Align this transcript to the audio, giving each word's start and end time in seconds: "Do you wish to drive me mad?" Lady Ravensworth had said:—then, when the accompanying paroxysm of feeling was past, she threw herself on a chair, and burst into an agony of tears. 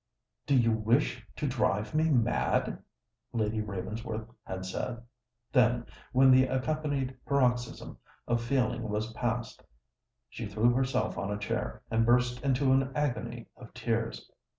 "Do 0.47 0.57
you 0.57 0.71
wish 0.71 1.23
to 1.35 1.47
drive 1.47 1.93
me 1.93 2.09
mad?" 2.09 2.81
Lady 3.33 3.61
Ravensworth 3.61 4.25
had 4.43 4.65
said:—then, 4.65 5.85
when 6.11 6.31
the 6.31 6.47
accompanying 6.47 7.15
paroxysm 7.23 7.99
of 8.27 8.41
feeling 8.43 8.89
was 8.89 9.13
past, 9.13 9.61
she 10.27 10.47
threw 10.47 10.73
herself 10.73 11.19
on 11.19 11.29
a 11.31 11.37
chair, 11.37 11.83
and 11.91 12.03
burst 12.03 12.41
into 12.43 12.71
an 12.73 12.91
agony 12.95 13.45
of 13.55 13.75
tears. 13.75 14.27